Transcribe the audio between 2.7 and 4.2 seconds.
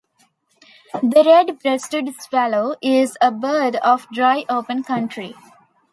is a bird of